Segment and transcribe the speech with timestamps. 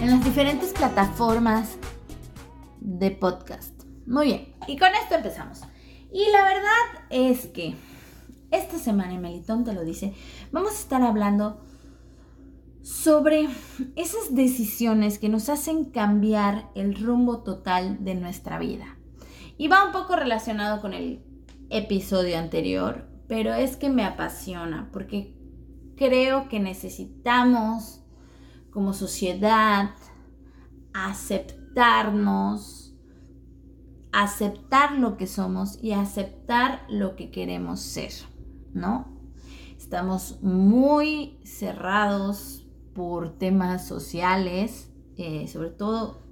[0.00, 1.76] en las diferentes plataformas
[2.78, 3.82] de podcast.
[4.06, 5.62] Muy bien, y con esto empezamos.
[6.12, 7.74] Y la verdad es que
[8.52, 10.14] esta semana, y Melitón te lo dice,
[10.52, 11.64] vamos a estar hablando
[12.82, 13.48] sobre
[13.96, 18.98] esas decisiones que nos hacen cambiar el rumbo total de nuestra vida.
[19.58, 21.24] Y va un poco relacionado con el
[21.70, 25.33] episodio anterior, pero es que me apasiona porque
[25.96, 28.02] creo que necesitamos
[28.70, 29.90] como sociedad
[30.92, 32.94] aceptarnos,
[34.12, 38.12] aceptar lo que somos y aceptar lo que queremos ser,
[38.72, 39.12] ¿no?
[39.76, 46.22] Estamos muy cerrados por temas sociales, eh, sobre todo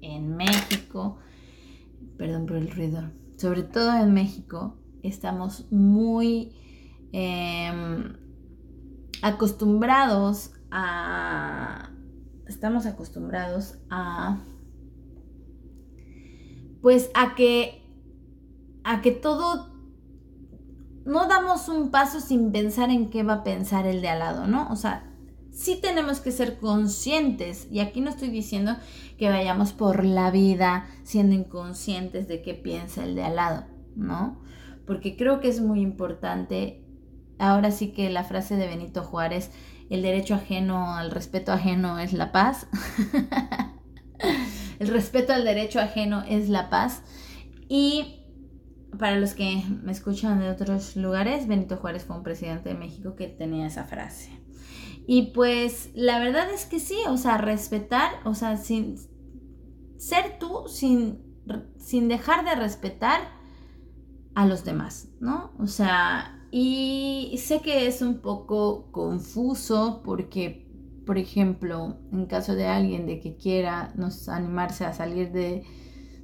[0.00, 1.18] en México,
[2.18, 6.52] perdón por el ruido, sobre todo en México, estamos muy
[7.12, 8.23] em,
[9.22, 11.90] acostumbrados a...
[12.46, 14.38] Estamos acostumbrados a...
[16.82, 17.82] Pues a que...
[18.84, 19.72] A que todo...
[21.04, 24.46] No damos un paso sin pensar en qué va a pensar el de al lado,
[24.46, 24.68] ¿no?
[24.70, 25.10] O sea,
[25.50, 27.68] sí tenemos que ser conscientes.
[27.70, 28.76] Y aquí no estoy diciendo
[29.18, 33.64] que vayamos por la vida siendo inconscientes de qué piensa el de al lado,
[33.96, 34.42] ¿no?
[34.86, 36.83] Porque creo que es muy importante
[37.38, 39.50] ahora sí que la frase de Benito Juárez,
[39.90, 42.66] el derecho ajeno al respeto ajeno es la paz.
[44.78, 47.02] el respeto al derecho ajeno es la paz.
[47.68, 48.20] Y
[48.98, 53.14] para los que me escuchan de otros lugares, Benito Juárez fue un presidente de México
[53.16, 54.30] que tenía esa frase.
[55.06, 58.96] Y pues la verdad es que sí, o sea, respetar, o sea, sin
[59.98, 61.22] ser tú, sin,
[61.76, 63.20] sin dejar de respetar
[64.34, 65.52] a los demás, ¿no?
[65.58, 70.68] O sea, y sé que es un poco confuso porque,
[71.04, 75.64] por ejemplo, en caso de alguien de que quiera nos animarse a salir de,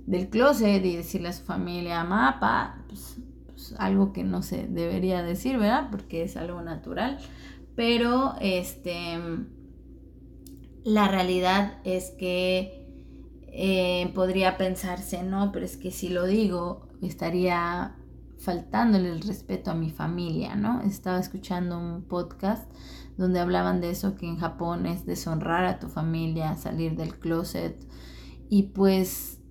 [0.06, 5.24] del closet y decirle a su familia, mapa, pues, pues, algo que no se debería
[5.24, 5.88] decir, ¿verdad?
[5.90, 7.18] Porque es algo natural.
[7.74, 9.18] Pero este,
[10.84, 12.86] la realidad es que
[13.48, 17.96] eh, podría pensarse, no, pero es que si lo digo, estaría
[18.40, 20.80] faltándole el respeto a mi familia, ¿no?
[20.80, 22.70] Estaba escuchando un podcast
[23.18, 27.86] donde hablaban de eso, que en Japón es deshonrar a tu familia, salir del closet.
[28.48, 29.42] Y pues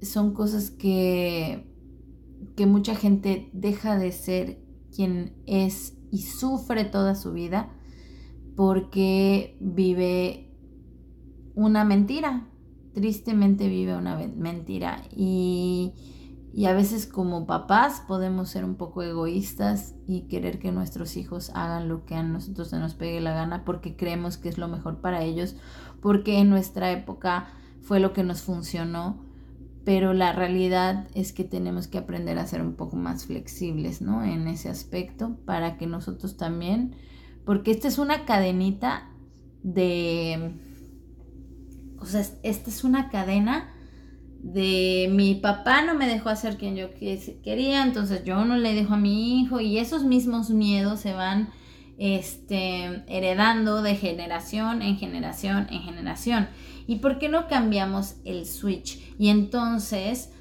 [0.00, 1.70] son cosas que,
[2.56, 4.62] que mucha gente deja de ser
[4.94, 7.70] quien es y sufre toda su vida
[8.56, 10.50] porque vive
[11.54, 12.48] una mentira,
[12.94, 15.02] tristemente vive una mentira.
[15.14, 15.92] Y
[16.52, 21.50] y a veces como papás podemos ser un poco egoístas y querer que nuestros hijos
[21.54, 24.66] hagan lo que a nosotros se nos pegue la gana porque creemos que es lo
[24.66, 25.54] mejor para ellos,
[26.00, 27.48] porque en nuestra época
[27.82, 29.20] fue lo que nos funcionó,
[29.84, 34.24] pero la realidad es que tenemos que aprender a ser un poco más flexibles, ¿no?
[34.24, 36.96] En ese aspecto para que nosotros también,
[37.44, 39.08] porque esta es una cadenita
[39.62, 40.58] de,
[41.98, 43.72] o sea, esta es una cadena
[44.42, 48.94] de mi papá no me dejó hacer quien yo quería, entonces yo no le dejo
[48.94, 51.50] a mi hijo y esos mismos miedos se van
[51.98, 56.48] este, heredando de generación en generación en generación.
[56.86, 59.14] ¿Y por qué no cambiamos el switch?
[59.18, 60.32] Y entonces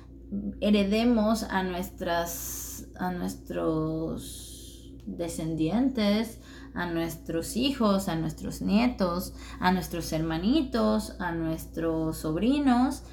[0.62, 6.40] heredemos a nuestras a nuestros descendientes,
[6.74, 13.04] a nuestros hijos, a nuestros nietos, a nuestros hermanitos, a nuestros sobrinos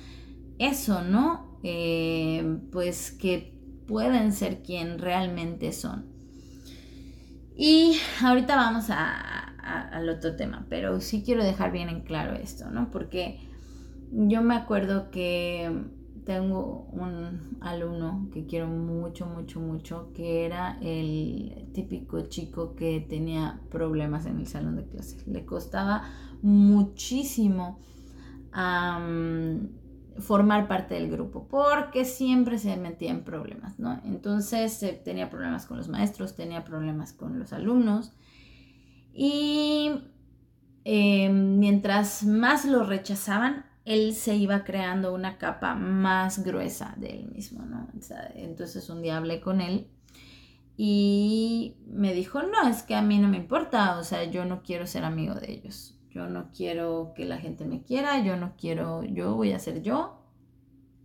[0.58, 1.58] eso, ¿no?
[1.62, 3.56] Eh, pues que
[3.86, 6.06] pueden ser quien realmente son.
[7.56, 12.90] Y ahorita vamos al otro tema, pero sí quiero dejar bien en claro esto, ¿no?
[12.90, 13.40] Porque
[14.12, 15.70] yo me acuerdo que
[16.26, 23.60] tengo un alumno que quiero mucho, mucho, mucho, que era el típico chico que tenía
[23.70, 25.26] problemas en el salón de clases.
[25.26, 26.02] Le costaba
[26.42, 27.78] muchísimo
[30.18, 34.00] formar parte del grupo, porque siempre se metía en problemas, ¿no?
[34.04, 38.12] Entonces tenía problemas con los maestros, tenía problemas con los alumnos
[39.12, 39.92] y
[40.84, 47.30] em, mientras más lo rechazaban, él se iba creando una capa más gruesa de él
[47.32, 47.88] mismo, ¿no?
[48.34, 49.86] entonces un día hablé con él
[50.76, 54.62] y me dijo, no, es que a mí no me importa, o sea, yo no
[54.62, 58.54] quiero ser amigo de ellos, yo no quiero que la gente me quiera, yo no
[58.56, 60.18] quiero, yo voy a ser yo,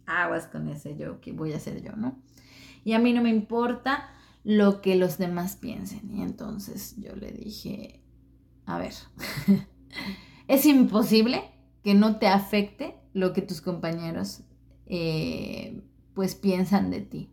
[0.05, 2.17] aguas con ese yo, que voy a ser yo, ¿no?
[2.85, 4.09] Y a mí no me importa
[4.45, 6.09] lo que los demás piensen.
[6.09, 8.01] Y entonces yo le dije,
[8.65, 8.93] a ver,
[10.47, 11.43] es imposible
[11.83, 14.43] que no te afecte lo que tus compañeros
[14.85, 17.29] eh, pues piensan de ti.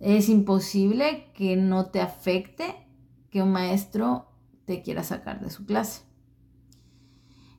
[0.00, 2.74] Es imposible que no te afecte
[3.30, 4.32] que un maestro
[4.64, 6.06] te quiera sacar de su clase.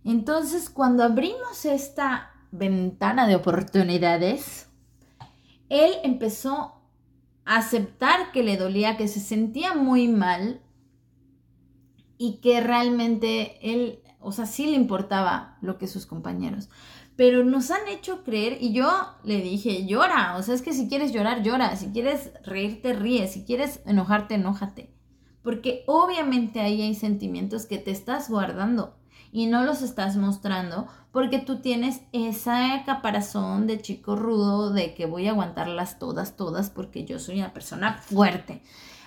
[0.08, 4.70] Entonces, cuando abrimos esta ventana de oportunidades,
[5.68, 6.82] él empezó
[7.44, 10.62] a aceptar que le dolía, que se sentía muy mal
[12.18, 16.70] y que realmente él, o sea, sí le importaba lo que sus compañeros.
[17.18, 18.90] Pero nos han hecho creer, y yo
[19.26, 23.28] le dije, llora, o sea, es que si quieres llorar, llora, si quieres reírte, ríe,
[23.28, 24.90] si quieres enojarte, enójate.
[25.44, 28.97] Porque obviamente ahí hay sentimientos que te estás guardando
[29.32, 35.06] y no los estás mostrando porque tú tienes esa caparazón de chico rudo de que
[35.06, 38.62] voy a aguantarlas todas, todas porque yo soy una persona fuerte.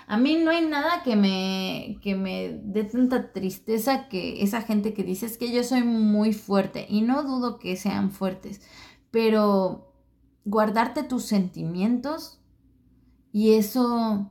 [0.07, 4.93] A mí no hay nada que me, que me dé tanta tristeza que esa gente
[4.93, 8.61] que dice es que yo soy muy fuerte y no dudo que sean fuertes,
[9.09, 9.93] pero
[10.43, 12.41] guardarte tus sentimientos
[13.31, 14.29] y eso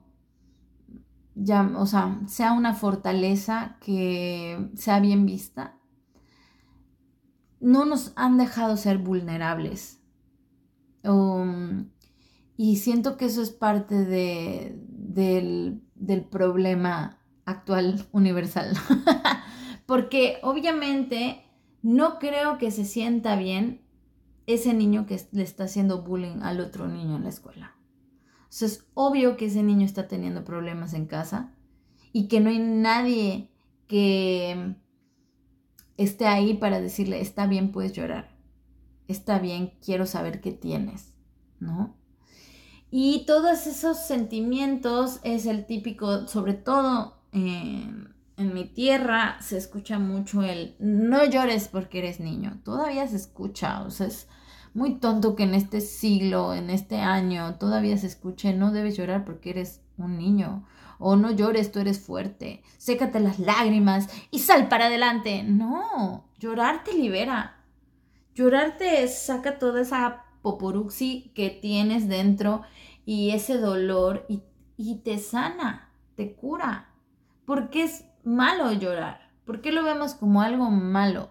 [1.35, 5.80] ya, o sea, sea una fortaleza que sea bien vista,
[7.61, 10.01] no nos han dejado ser vulnerables.
[11.05, 11.91] Um,
[12.57, 15.83] y siento que eso es parte de, del,
[16.31, 18.77] problema actual universal.
[19.87, 21.43] Porque obviamente
[21.83, 23.83] no creo que se sienta bien
[24.47, 27.77] ese niño que le está haciendo bullying al otro niño en la escuela.
[28.51, 31.55] O es obvio que ese niño está teniendo problemas en casa
[32.13, 33.51] y que no hay nadie
[33.87, 34.77] que
[36.05, 38.31] esté ahí para decirle, está bien, puedes llorar.
[39.07, 41.13] Está bien, quiero saber qué tienes,
[41.59, 41.95] ¿no?
[42.91, 50.43] Y todos esos sentimientos es el típico, sobre todo en, mi tierra, se escucha mucho
[50.43, 52.61] el no llores porque eres niño.
[52.65, 54.27] Todavía se escucha, o sea, es
[54.73, 59.27] muy tonto que en este siglo, en este año, todavía se escuche no debes llorar
[59.27, 60.65] porque eres un niño.
[61.03, 62.63] O no llores, tú eres fuerte.
[62.77, 65.43] Sécate las lágrimas y sal para adelante.
[65.43, 67.65] No, llorar te libera.
[68.35, 72.63] Llorar te saca toda esa poporuxi que tienes dentro
[73.05, 76.95] y ese dolor y, te sana, te cura.
[77.47, 79.33] ¿Por qué es malo llorar?
[79.45, 81.31] ¿Por qué lo vemos como algo malo?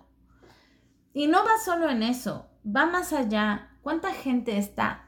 [1.13, 3.77] Y no va solo en eso, va más allá.
[3.81, 5.05] ¿Cuánta gente está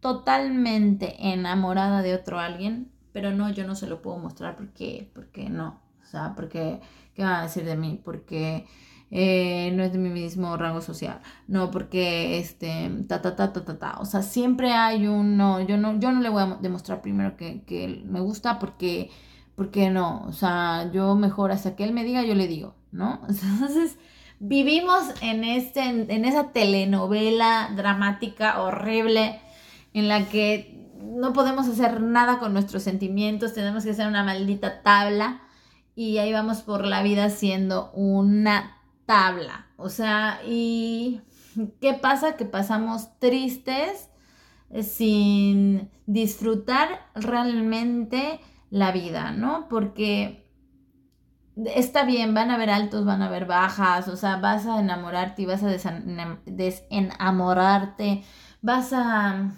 [0.00, 2.91] totalmente enamorada de otro alguien?
[3.12, 5.80] Pero no, yo no se lo puedo mostrar porque, porque no.
[6.02, 6.80] O sea, porque,
[7.14, 8.00] ¿qué van a decir de mí?
[8.02, 8.66] Porque
[9.14, 13.62] eh, no es de mi mismo rango social, no, porque este, ta, ta, ta, ta,
[13.62, 16.56] ta, ta, o sea, siempre hay un, no, yo no, yo no le voy a
[16.62, 19.10] demostrar primero que, que me gusta porque,
[19.54, 23.20] porque no, o sea, yo mejor hasta que él me diga, yo le digo, ¿no?
[23.28, 23.98] Entonces,
[24.40, 29.40] vivimos en, este, en esa telenovela dramática horrible
[29.92, 30.71] en la que
[31.02, 35.42] no podemos hacer nada con nuestros sentimientos, tenemos que hacer una maldita tabla
[35.94, 39.66] y ahí vamos por la vida siendo una tabla.
[39.76, 41.20] O sea, ¿y
[41.80, 42.36] qué pasa?
[42.36, 44.08] Que pasamos tristes
[44.70, 49.68] eh, sin disfrutar realmente la vida, ¿no?
[49.68, 50.48] Porque
[51.56, 55.42] está bien, van a haber altos, van a haber bajas, o sea, vas a enamorarte
[55.42, 55.68] y vas a
[56.46, 58.24] desenamorarte,
[58.62, 59.52] vas a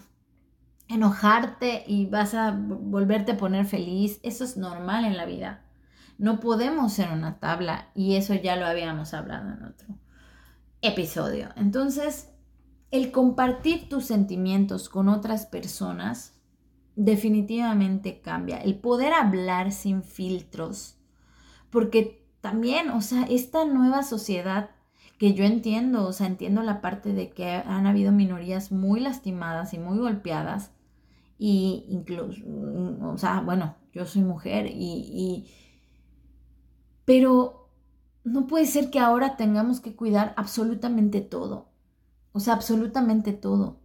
[0.89, 5.63] enojarte y vas a volverte a poner feliz, eso es normal en la vida.
[6.19, 9.89] No podemos ser una tabla y eso ya lo habíamos hablado en otro
[10.83, 11.49] episodio.
[11.57, 12.31] Entonces,
[12.91, 16.35] el compartir tus sentimientos con otras personas
[16.95, 18.59] definitivamente cambia.
[18.59, 20.97] El poder hablar sin filtros,
[21.71, 24.71] porque también, o sea, esta nueva sociedad
[25.25, 29.73] que yo entiendo, o sea, entiendo la parte de que han habido minorías muy lastimadas
[29.73, 30.71] y muy golpeadas,
[31.39, 32.45] y incluso,
[33.01, 35.47] o sea, bueno, yo soy mujer y,
[37.07, 37.71] pero
[38.23, 41.71] no puede ser que ahora tengamos que cuidar absolutamente todo.
[42.33, 43.81] O sea, absolutamente todo.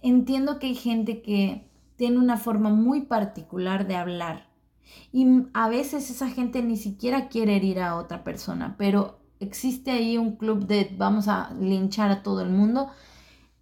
[0.00, 4.48] entiendo que hay gente que tiene una forma muy particular de hablar.
[5.12, 10.18] Y a veces esa gente ni siquiera quiere herir a otra persona, pero existe ahí
[10.18, 12.90] un club de vamos a linchar a todo el mundo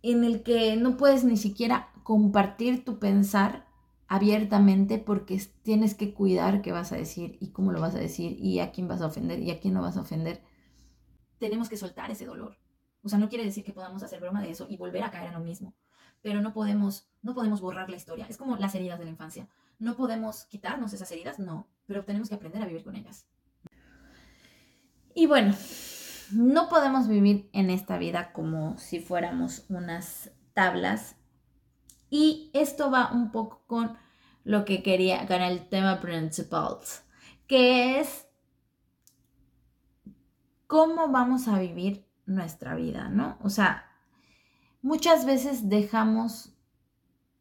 [0.03, 3.67] en el que no puedes ni siquiera compartir tu pensar
[4.09, 8.37] abiertamente porque tienes que cuidar qué vas a decir y cómo lo vas a decir
[8.41, 10.43] y a quién vas a ofender y a quién no vas a ofender.
[11.39, 12.57] Tenemos que soltar ese dolor.
[13.03, 15.29] O sea, no quiere decir que podamos hacer broma de eso y volver a caer
[15.29, 15.75] en lo mismo,
[16.23, 18.27] pero no podemos no podemos borrar la historia.
[18.29, 19.49] Es como las heridas de la infancia.
[19.79, 23.27] No podemos quitarnos esas heridas, no, pero tenemos que aprender a vivir con ellas.
[25.15, 25.55] Y bueno,
[26.33, 31.17] no podemos vivir en esta vida como si fuéramos unas tablas.
[32.09, 33.97] Y esto va un poco con
[34.45, 37.05] lo que quería, con el tema principals,
[37.47, 38.27] que es
[40.67, 43.39] cómo vamos a vivir nuestra vida, ¿no?
[43.43, 43.91] O sea,
[44.83, 46.55] muchas veces dejamos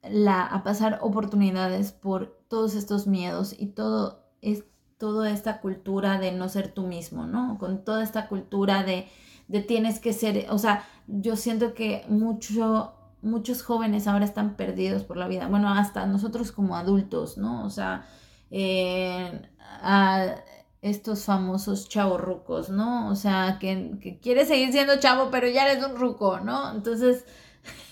[0.01, 4.63] la, a pasar oportunidades por todos estos miedos y todo es
[5.00, 7.58] toda esta cultura de no ser tú mismo, ¿no?
[7.58, 9.08] Con toda esta cultura de,
[9.48, 15.03] de tienes que ser, o sea, yo siento que mucho, muchos jóvenes ahora están perdidos
[15.03, 17.65] por la vida, bueno, hasta nosotros como adultos, ¿no?
[17.65, 18.06] O sea,
[19.82, 20.36] a
[20.82, 21.88] estos famosos
[22.18, 23.10] rucos, ¿no?
[23.10, 26.72] O sea, que, que quieres seguir siendo chavo, pero ya eres un ruco, ¿no?
[26.74, 27.25] Entonces,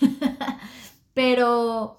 [1.14, 1.96] pero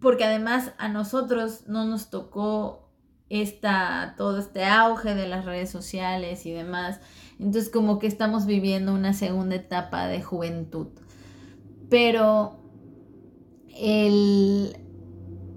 [0.00, 2.85] porque además a nosotros no nos tocó
[3.28, 7.00] esta, todo este auge de las redes sociales y demás.
[7.38, 10.88] Entonces como que estamos viviendo una segunda etapa de juventud.
[11.90, 12.60] Pero
[13.76, 14.76] el,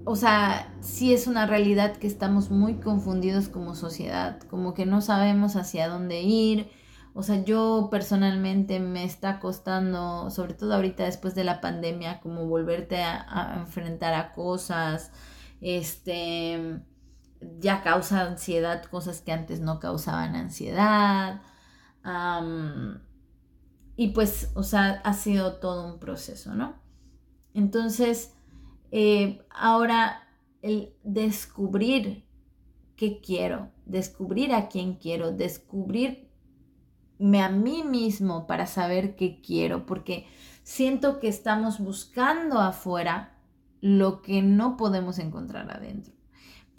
[0.04, 5.00] o sea, sí es una realidad que estamos muy confundidos como sociedad, como que no
[5.00, 6.68] sabemos hacia dónde ir.
[7.12, 12.46] O sea, yo personalmente me está costando, sobre todo ahorita después de la pandemia, como
[12.46, 15.10] volverte a, a enfrentar a cosas,
[15.60, 16.80] este,
[17.58, 21.42] ya causa ansiedad, cosas que antes no causaban ansiedad.
[23.96, 26.74] y pues, o sea, ha sido todo un proceso, ¿no?
[27.54, 28.32] Entonces,
[28.90, 30.28] eh, ahora
[30.62, 32.24] el descubrir
[32.96, 36.22] qué quiero, descubrir a quién quiero, descubrirme
[37.42, 40.26] a mí mismo para saber qué quiero, porque
[40.62, 43.36] siento que estamos buscando afuera
[43.80, 46.19] lo que no podemos encontrar adentro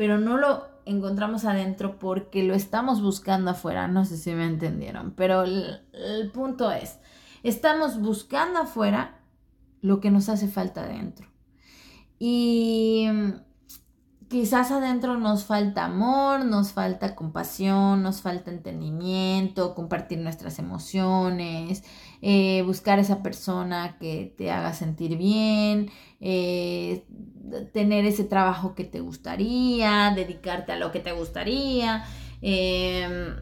[0.02, 3.88] pero no lo encontramos adentro porque lo estamos buscando afuera.
[3.88, 6.98] No sé si me entendieron, pero el, punto es,
[7.44, 9.20] estamos buscando afuera
[9.80, 11.28] lo que nos hace falta adentro.
[12.18, 13.06] Y
[14.32, 21.84] quizás adentro nos falta amor, nos falta compasión, nos falta entendimiento, compartir nuestras emociones,
[22.22, 27.06] eh, buscar esa persona que te haga sentir bien, eh,
[27.74, 32.06] tener ese trabajo que te gustaría, dedicarte a lo que te gustaría,
[32.42, 33.36] em,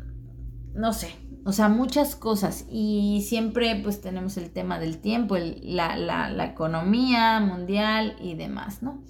[0.73, 1.13] no sé,
[1.45, 2.65] o sea, muchas cosas.
[2.67, 9.03] Y siempre pues tenemos el tema del tiempo, la, la, economía mundial y demás, ¿no?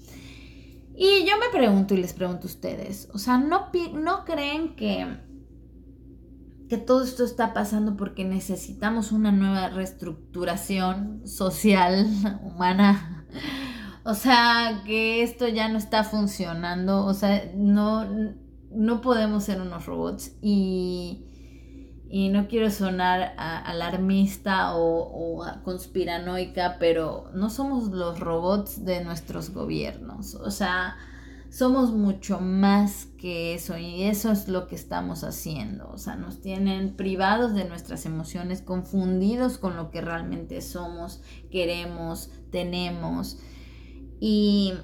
[1.02, 5.06] Y yo me pregunto y les pregunto a ustedes, o sea, ¿no, no creen que,
[6.68, 12.06] que todo esto está pasando porque necesitamos una nueva reestructuración social,
[12.42, 13.24] humana?
[14.04, 17.06] O sea, que esto ya no está funcionando.
[17.06, 18.06] O sea, no,
[18.70, 20.36] no podemos ser unos robots.
[20.42, 21.24] Y,
[22.12, 30.34] y no quiero sonar alarmista o, conspiranoica, pero no somos los robots de nuestros gobiernos.
[30.34, 30.96] O sea,
[31.50, 35.88] somos mucho más que eso y eso es lo que estamos haciendo.
[35.88, 42.32] O sea, nos tienen privados de nuestras emociones, confundidos con lo que realmente somos, queremos,
[42.50, 43.38] tenemos.
[44.18, 44.74] Y,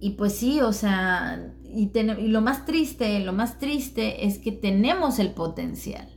[0.00, 1.90] y pues sí, o sea, y,
[2.28, 6.08] lo más triste, lo más triste es que tenemos el potencial.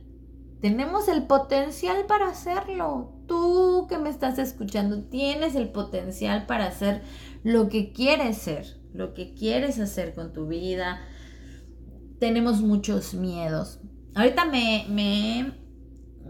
[0.60, 3.12] Tenemos el potencial para hacerlo.
[3.26, 7.02] Tú que me estás escuchando, tienes el potencial para hacer
[7.42, 11.02] lo que quieres ser, lo que quieres hacer con tu vida.
[12.18, 13.80] Tenemos muchos miedos.
[14.14, 14.86] Ahorita me,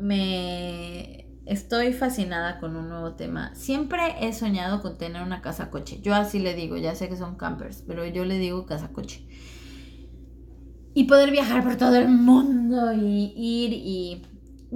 [0.01, 3.55] me Estoy fascinada con un nuevo tema.
[3.55, 6.01] Siempre he soñado con tener una casa coche.
[6.01, 9.27] Yo así le digo, ya sé que son campers, pero yo le digo casa coche.
[10.95, 14.23] Y poder viajar por todo el mundo y ir y...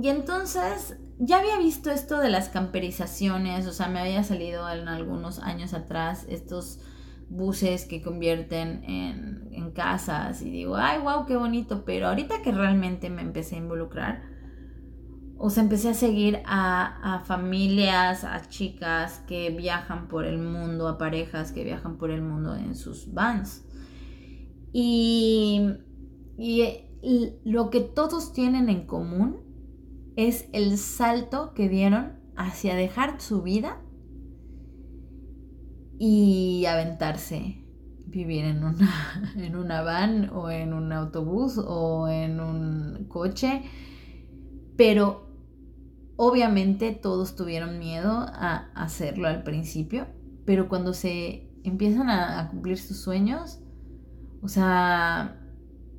[0.01, 4.87] Y entonces ya había visto esto de las camperizaciones, o sea, me había salido en
[4.87, 6.79] algunos años atrás estos
[7.29, 12.53] buses que convierten en, en casas y digo, ay, wow, qué bonito, pero ahorita que
[12.53, 14.23] realmente me empecé a involucrar,
[15.41, 20.99] o sea, empecé a seguir a, familias, a chicas que viajan por el mundo, a
[20.99, 23.65] parejas que viajan por el mundo en sus vans.
[24.73, 25.61] Y,
[26.37, 26.75] y
[27.45, 29.37] lo que todos tienen en común
[30.17, 33.81] es el salto que dieron hacia dejar su vida
[36.01, 37.65] y aventarse,
[38.07, 43.63] vivir en una, en una van o en un autobús o en un coche,
[44.77, 45.28] pero
[46.21, 50.09] Obviamente todos tuvieron miedo a hacerlo al principio,
[50.45, 53.61] pero cuando se empiezan a, cumplir sus sueños,
[54.43, 55.37] o sea,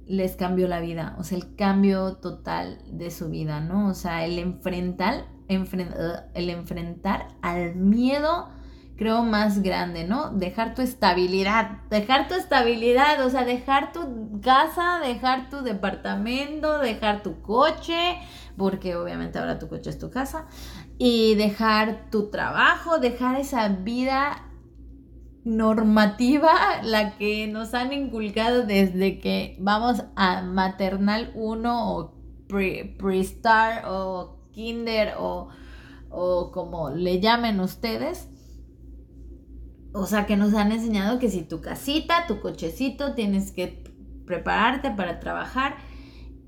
[0.07, 3.87] les cambió la vida, o sea, el cambio total de su vida, ¿no?
[3.87, 8.49] O sea, el enfrentar, el enfrentar al miedo,
[8.97, 10.31] creo, más grande, ¿no?
[10.31, 17.23] Dejar tu estabilidad, dejar tu estabilidad, o sea, dejar tu casa, dejar tu departamento, dejar
[17.23, 18.17] tu coche,
[18.59, 20.45] porque obviamente ahora tu coche es tu casa,
[20.99, 24.45] y dejar tu trabajo, dejar esa vida
[25.45, 26.51] normativa
[26.83, 32.13] la que nos han inculcado desde que vamos a maternal 1 o
[32.47, 35.47] pre-star o kinder o,
[36.09, 38.27] o como le llamen ustedes.
[39.93, 43.83] O sea, que nos han enseñado que si tu casita, tu cochecito, tienes que
[44.27, 45.77] prepararte para trabajar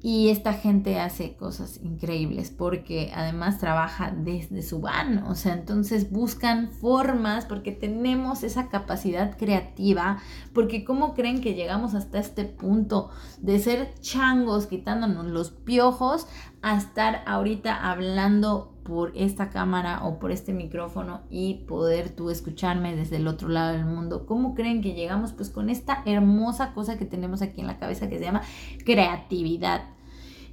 [0.04, 6.12] y esta gente hace cosas increíbles porque además trabaja desde su van, o sea, entonces
[6.12, 10.18] buscan formas porque tenemos esa capacidad creativa,
[10.54, 16.26] porque ¿cómo creen que llegamos hasta este punto de ser changos quitándonos los piojos
[16.64, 22.96] a estar ahorita hablando por esta cámara o por este micrófono y poder tú escucharme
[22.96, 24.26] desde el otro lado del mundo.
[24.26, 25.34] ¿Cómo creen que llegamos?
[25.34, 28.42] Pues con esta hermosa cosa que tenemos aquí en la cabeza que se llama
[28.84, 29.84] creatividad.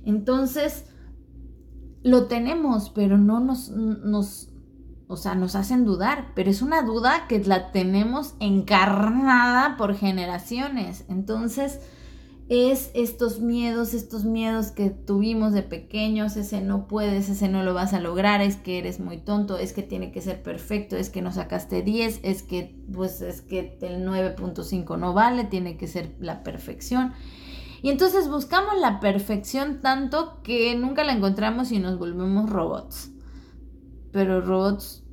[0.04, 0.84] Entonces,
[2.02, 3.70] lo tenemos, pero no nos,
[5.08, 11.04] o sea, nos hacen dudar, pero es una duda que la tenemos encarnada por generaciones.
[11.08, 11.80] Entonces,
[12.48, 17.74] es estos miedos, estos miedos que tuvimos de pequeños, ese no puedes, ese no lo
[17.74, 21.10] vas a lograr, es que eres muy tonto, es que tiene que ser perfecto, es
[21.10, 25.86] que no sacaste 10, es que pues es que el 9.5 no vale, tiene que
[25.86, 27.12] ser la perfección.
[27.82, 33.10] Y entonces buscamos la perfección tanto que nunca la encontramos y nos volvemos robots.
[34.10, 35.04] Pero robots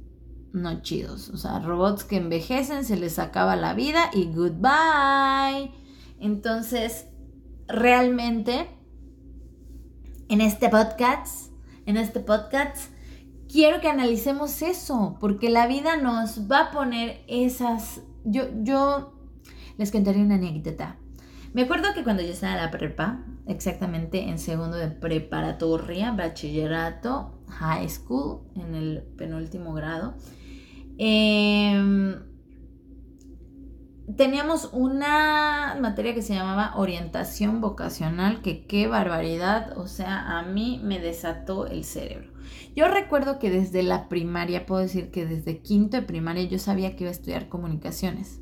[0.53, 5.73] no chidos, o sea, robots que envejecen, se les acaba la vida y goodbye.
[6.17, 7.07] Entonces,
[7.67, 8.67] realmente,
[10.29, 11.51] en este podcast,
[11.85, 12.91] en este podcast,
[13.51, 18.01] quiero que analicemos eso, porque la vida nos va a poner esas...
[18.23, 19.13] Yo, yo
[19.77, 20.97] les contaré una anécdota.
[21.53, 27.31] Me acuerdo que cuando yo estaba en la prepa, exactamente en segundo de preparatoria, bachillerato,
[27.47, 30.15] high school, en el penúltimo grado,
[30.97, 32.34] em,
[34.13, 40.79] teníamos una materia que se llamaba orientación vocacional, que qué barbaridad, o sea, a mí
[40.83, 42.31] me desató el cerebro.
[42.75, 46.95] Yo recuerdo que desde la primaria, puedo decir que desde quinto de primaria yo sabía
[46.95, 48.41] que iba a estudiar comunicaciones.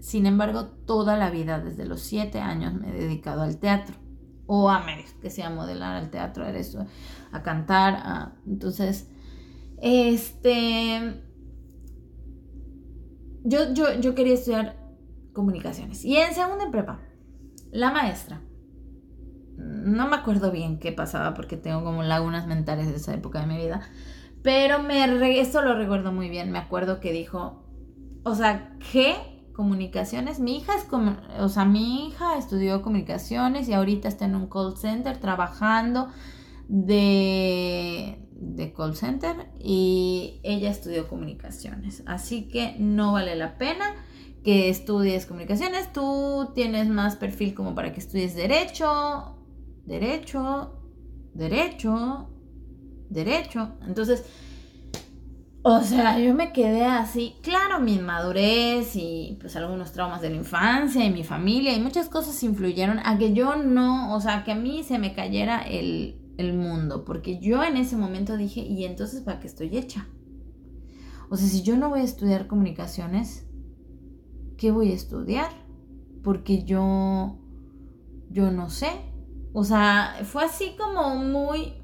[0.00, 3.96] Sin embargo, toda la vida, desde los siete años, me he dedicado al teatro.
[4.46, 6.86] O a menos que sea modelar al teatro, a eso,
[7.32, 8.32] a cantar.
[8.46, 9.08] Entonces,
[9.82, 11.22] este.
[13.42, 14.85] Yo, yo, yo quería estudiar
[15.36, 16.04] comunicaciones.
[16.04, 16.98] Y en segunda en prepa,
[17.70, 18.40] la maestra.
[19.56, 23.46] No me acuerdo bien qué pasaba porque tengo como lagunas mentales de esa época de
[23.46, 23.82] mi vida.
[24.42, 26.50] Pero me, esto lo recuerdo muy bien.
[26.50, 27.62] Me acuerdo que dijo,
[28.24, 29.14] o sea, ¿qué?
[29.52, 30.38] comunicaciones.
[30.38, 30.86] Mi hija es
[31.40, 36.08] o sea, mi hija estudió comunicaciones y ahorita está en un call center trabajando
[36.68, 42.02] de, de call center y ella estudió comunicaciones.
[42.04, 43.94] Así que no vale la pena
[44.46, 45.92] que estudies comunicaciones.
[45.92, 49.36] Tú tienes más perfil como para que estudies derecho,
[49.84, 50.84] derecho,
[51.34, 52.30] derecho,
[53.10, 53.72] derecho.
[53.88, 54.24] Entonces,
[55.62, 60.36] o sea, yo me quedé así, claro, mi inmadurez y pues algunos traumas de la
[60.36, 64.52] infancia y mi familia y muchas cosas influyeron a que yo no, o sea, que
[64.52, 68.84] a mí se me cayera el, el mundo, porque yo en ese momento dije, ¿y
[68.84, 70.06] entonces para qué estoy hecha?
[71.30, 73.45] O sea, si yo no voy a estudiar comunicaciones,
[74.56, 75.50] ¿qué voy a estudiar?
[76.22, 77.38] Porque yo,
[78.30, 78.90] yo no sé.
[79.52, 81.74] O sea, fue así como muy,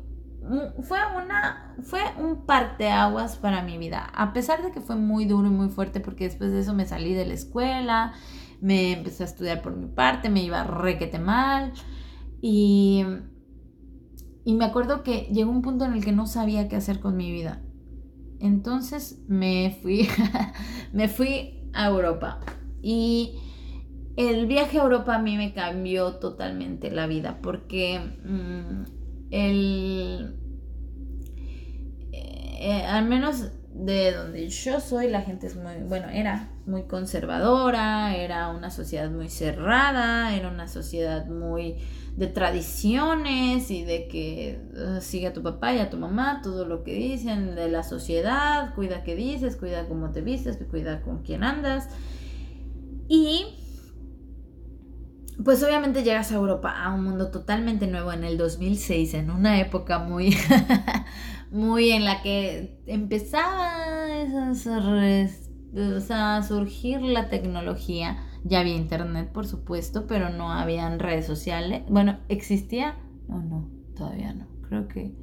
[0.82, 5.48] fue una fue un parteaguas para mi vida a pesar de que fue muy duro
[5.48, 8.12] y muy fuerte porque después de eso me salí de la escuela
[8.60, 11.72] me empecé a estudiar por mi parte me iba requete mal
[12.40, 13.04] y
[14.44, 17.16] y me acuerdo que llegó un punto en el que no sabía qué hacer con
[17.16, 17.62] mi vida
[18.40, 20.08] entonces me fui
[20.92, 22.40] me fui a Europa
[22.82, 23.38] y
[24.16, 28.84] el viaje a Europa a mí me cambió totalmente la vida porque mm,
[29.30, 30.36] el,
[32.12, 38.14] eh, al menos de donde yo soy, la gente es muy, bueno, era muy conservadora,
[38.14, 41.76] era una sociedad muy cerrada, era una sociedad muy
[42.16, 46.66] de tradiciones y de que uh, sigue a tu papá y a tu mamá, todo
[46.66, 51.22] lo que dicen de la sociedad, cuida qué dices, cuida cómo te vistes, cuida con
[51.22, 51.88] quién andas.
[53.14, 53.44] Y
[55.44, 59.60] pues obviamente llegas a Europa, a un mundo totalmente nuevo en el 2006, en una
[59.60, 60.34] época muy,
[61.50, 64.14] muy en la que empezaba
[66.08, 68.16] a surgir la tecnología.
[68.44, 71.82] Ya había internet, por supuesto, pero no habían redes sociales.
[71.90, 72.96] Bueno, ¿existía?
[73.28, 74.46] No, no, todavía no.
[74.66, 75.14] Creo que...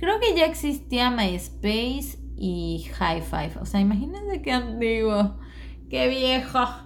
[0.00, 3.52] Creo que ya existía MySpace y High Five.
[3.60, 5.38] O sea, imagínense qué antiguo,
[5.88, 6.83] qué viejo.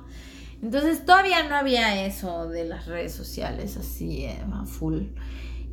[0.62, 5.02] Entonces todavía no había eso de las redes sociales así eh, full.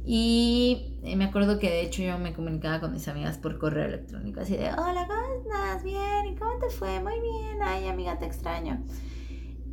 [0.05, 3.85] Y eh, me acuerdo que de hecho yo me comunicaba con mis amigas por correo
[3.85, 5.83] electrónico, así de, hola, ¿cómo estás?
[5.83, 7.01] Bien, ¿y cómo te fue?
[7.01, 8.83] Muy bien, ay amiga, te extraño.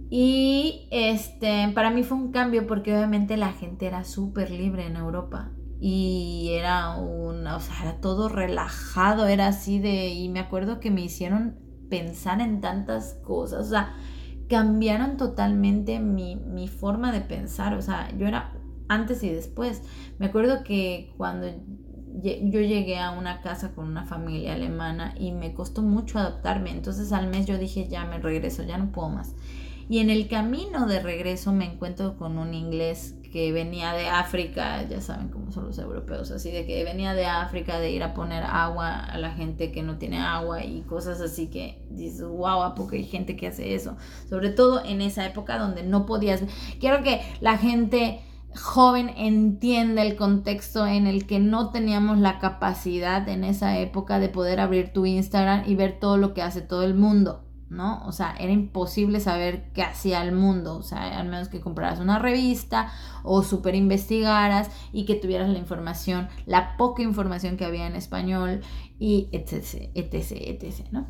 [0.09, 4.97] Y este, para mí fue un cambio porque obviamente la gente era súper libre en
[4.97, 5.53] Europa.
[5.81, 10.91] Y era un, o sea, era todo relajado, era así de, y me acuerdo que
[10.91, 11.59] me hicieron
[11.91, 13.97] pensar en tantas cosas, o sea,
[14.53, 18.53] cambiaron totalmente mi, mi forma de pensar, o sea, yo era
[18.87, 19.83] antes y después.
[20.19, 21.47] Me acuerdo que cuando
[22.23, 27.13] yo llegué a una casa con una familia alemana y me costó mucho adaptarme, entonces
[27.13, 29.35] al mes yo dije, ya me regreso, ya no puedo más.
[29.89, 34.87] Y en el camino de regreso me encuentro con un inglés que venía de África,
[34.89, 38.13] ya saben cómo son los europeos, así de que venía de África de ir a
[38.13, 42.63] poner agua a la gente que no tiene agua y cosas así que dices, wow,
[42.63, 43.97] ¿a poco hay gente que hace eso?
[44.29, 46.43] Sobre todo en esa época donde no podías...
[46.79, 48.21] Quiero que la gente
[48.55, 54.29] joven entienda el contexto en el que no teníamos la capacidad en esa época de
[54.29, 57.45] poder abrir tu Instagram y ver todo lo que hace todo el mundo.
[57.73, 58.05] ¿No?
[58.07, 62.01] O sea, era imposible saber qué hacía el mundo, o sea, al menos que compraras
[62.01, 62.93] una revista
[63.25, 68.61] o super investigaras y que tuvieras la información, la poca información que había en español
[68.99, 71.09] y etc, etc, etc, ¿no?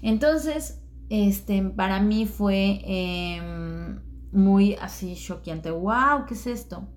[0.00, 4.00] Entonces, este, para mí fue em,
[4.32, 6.88] muy así choqueante, wow, ¿qué es esto?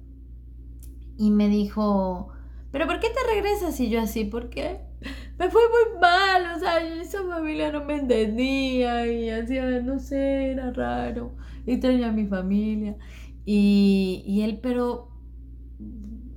[1.18, 2.30] Y me dijo,
[2.72, 3.80] ¿pero por qué te regresas?
[3.80, 4.91] Y yo así, ¿por qué?
[5.38, 10.52] Me fue muy mal, o sea, esa familia no me entendía y hacía, no sé,
[10.52, 11.36] era raro,
[11.66, 12.98] y tenía a mi familia.
[13.46, 15.10] Y, y él, pero,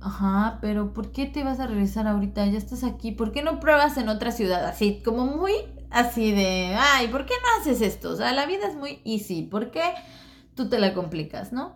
[0.01, 2.45] ajá, pero ¿por qué te vas a regresar ahorita?
[2.47, 4.65] Ya estás aquí, ¿por qué no pruebas en otra ciudad?
[4.65, 5.53] Así, como muy
[5.91, 8.11] así de, ay, ¿por qué no haces esto?
[8.11, 9.83] O sea, la vida es muy easy, ¿por qué
[10.55, 11.75] tú te la complicas, no?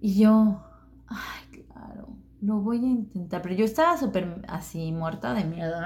[0.00, 0.62] Y yo,
[1.06, 2.08] ay, claro,
[2.42, 5.80] lo voy a intentar, pero yo estaba súper así muerta de miedo.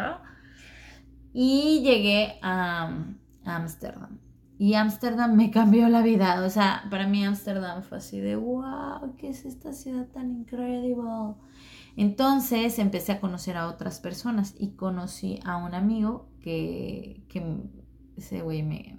[1.32, 3.04] Y llegué a
[3.44, 4.18] Ámsterdam.
[4.58, 6.42] Y Ámsterdam me cambió la vida.
[6.44, 10.96] O sea, para mí Ámsterdam fue así de, wow, ¿qué es esta ciudad tan increíble?
[11.94, 17.58] Entonces empecé a conocer a otras personas y conocí a un amigo que, que
[18.16, 18.98] ese güey me,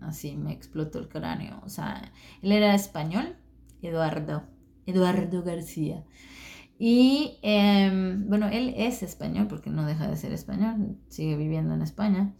[0.00, 1.60] así me explotó el cráneo.
[1.64, 3.36] O sea, él era español,
[3.82, 4.44] Eduardo,
[4.86, 6.02] Eduardo García.
[6.84, 11.80] Y em, bueno, él es español porque no deja de ser español, sigue viviendo en
[11.80, 12.32] España.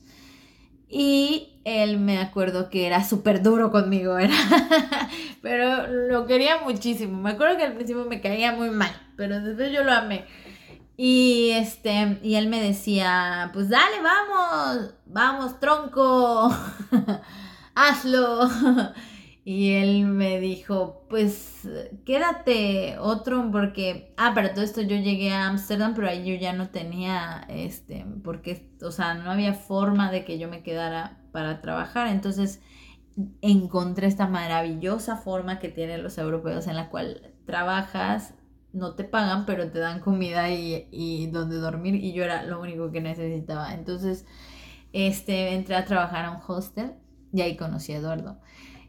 [0.88, 4.35] Y él me acuerdo que era súper duro conmigo, era.
[5.42, 7.22] pero lo quería muchísimo.
[7.22, 10.24] Me acuerdo que al principio me caía muy mal, pero después yo lo amé.
[10.96, 16.52] Y este, y él me decía, pues dale, vamos, vamos, tronco,
[17.76, 18.50] hazlo.
[19.44, 21.68] Y él me dijo, pues
[22.05, 26.52] quédate otro porque, ah, para todo esto yo llegué a Ámsterdam, pero ahí yo ya
[26.52, 31.61] no tenía, este, porque, o sea, no había forma de que yo me quedara para
[31.61, 32.07] trabajar.
[32.09, 32.61] Entonces
[33.40, 38.35] encontré esta maravillosa forma que tienen los europeos en la cual trabajas,
[38.72, 42.61] no te pagan, pero te dan comida y, y donde dormir y yo era lo
[42.61, 43.74] único que necesitaba.
[43.74, 44.24] Entonces,
[44.92, 46.92] este, entré a trabajar a un hostel
[47.33, 48.38] y ahí conocí a Eduardo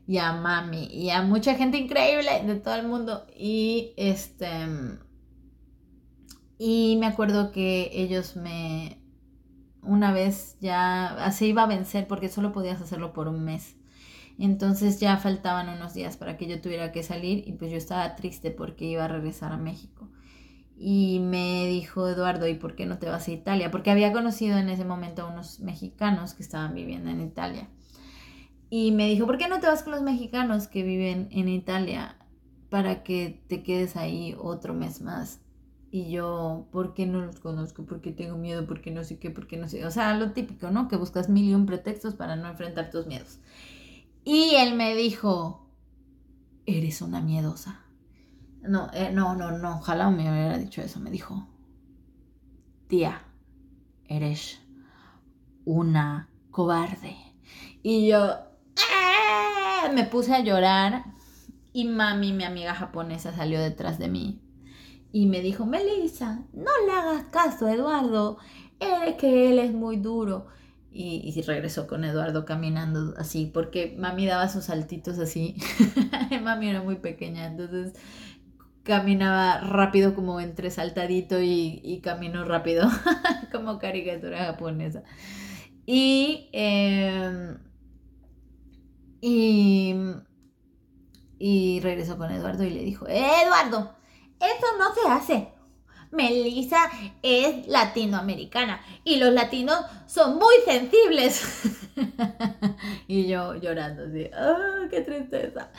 [0.06, 3.26] y a mami y a mucha gente increíble de todo el mundo.
[3.38, 4.50] Y este.
[6.58, 9.00] Y me acuerdo que ellos me.
[9.82, 11.30] Una vez ya.
[11.32, 13.76] Se iba a vencer porque solo podías hacerlo por un mes.
[14.40, 18.16] Entonces ya faltaban unos días para que yo tuviera que salir y pues yo estaba
[18.16, 20.10] triste porque iba a regresar a México.
[20.76, 23.70] Y me dijo Eduardo, ¿y por qué no te vas a Italia?
[23.70, 27.70] Porque había conocido en ese momento a unos mexicanos que estaban viviendo en Italia.
[28.76, 32.18] Y me dijo, ¿por qué no te vas con los mexicanos que viven en Italia
[32.72, 35.42] para que te quedes ahí otro mes más?
[35.92, 37.86] Y yo, ¿por qué no los conozco?
[37.86, 38.66] ¿Por qué tengo miedo?
[38.66, 39.30] ¿Por qué no sé qué?
[39.30, 39.86] ¿Por qué no sé?
[39.86, 40.88] O sea, lo típico, ¿no?
[40.88, 43.38] Que buscas mil y un pretextos para no enfrentar tus miedos.
[44.26, 45.70] Y él me dijo,
[46.66, 47.80] eres una miedosa.
[48.64, 51.00] No, eh, no, no, no, ojalá me hubiera dicho eso.
[51.00, 51.48] Me dijo,
[52.88, 53.22] tía,
[54.08, 54.62] eres
[55.64, 57.16] una cobarde.
[57.84, 58.52] Y yo,
[59.94, 61.06] me puse a llorar
[61.74, 64.44] Y mami, mi amiga japonesa, salió detrás de mí
[65.14, 68.40] y me dijo, Melissa, no le hagas caso Eduardo,
[68.80, 70.48] es que él es muy duro.
[70.92, 75.56] Y, regresó con Eduardo caminando así, porque mami daba sus saltitos así.
[76.44, 77.94] mami era muy pequeña, entonces
[78.84, 82.90] caminaba rápido como entre saltadito y, y caminó rápido,
[83.52, 85.04] como caricatura japonesa.
[85.86, 87.58] Y, em,
[89.26, 89.96] y,
[91.82, 93.96] regresó con Eduardo y le dijo, Eduardo,
[94.40, 95.48] eso no se hace.
[96.12, 96.92] Melissa
[97.24, 101.42] es latinoamericana y los latinos son muy sensibles.
[103.08, 105.72] y yo llorando así, ¡ah, qué tristeza!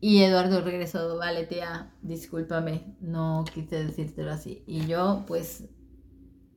[0.00, 4.62] Y Eduardo regresó, vale tía, discúlpame, no quise decírtelo así.
[4.66, 5.64] Y yo pues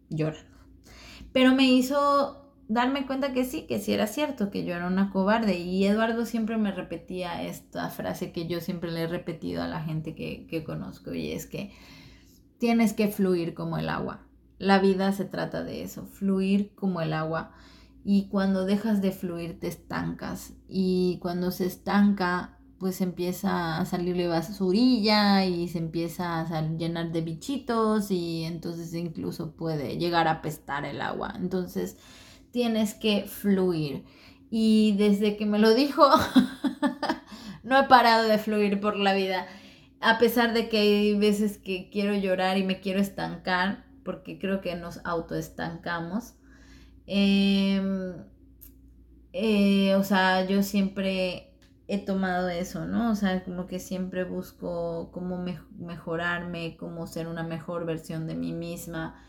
[0.09, 0.55] llorando.
[1.33, 5.11] Pero me hizo darme cuenta que sí, que sí era cierto, que yo era una
[5.11, 5.57] cobarde.
[5.59, 9.81] Y Eduardo siempre me repetía esta frase que yo siempre le he repetido a la
[9.81, 11.71] gente que, que conozco y es que
[12.57, 14.27] tienes que fluir como el agua.
[14.57, 17.53] La vida se trata de eso, fluir como el agua.
[18.03, 20.53] Y cuando dejas de fluir te estancas.
[20.67, 27.21] Y cuando se estanca, pues empieza a salirle basurilla y se empieza a llenar de
[27.21, 31.33] bichitos y entonces incluso puede llegar a apestar el agua.
[31.35, 31.97] Entonces
[32.57, 34.03] tienes que fluir.
[34.49, 36.09] Y desde que me lo dijo,
[37.63, 39.45] no he parado de fluir por la vida
[39.99, 44.59] a pesar de que hay veces que quiero llorar y me quiero estancar, porque creo
[44.59, 46.33] que nos autoestancamos.
[47.05, 48.15] Em,
[49.33, 51.53] eh, o sea, yo siempre
[51.87, 53.11] he tomado eso, ¿no?
[53.11, 55.45] O sea, como que siempre busco cómo
[55.77, 59.26] mejorarme, cómo ser una mejor versión de mí misma.